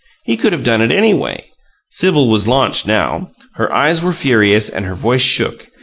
He 0.23 0.35
could 0.35 0.51
have 0.51 0.63
done 0.63 0.81
it, 0.81 0.91
anyway!" 0.91 1.51
Sibyl 1.91 2.27
was 2.27 2.47
launched 2.47 2.87
now; 2.87 3.29
her 3.57 3.71
eyes 3.71 4.01
were 4.03 4.13
furious 4.13 4.67
and 4.67 4.83
her 4.85 4.95
voice 4.95 5.21
shook. 5.21 5.67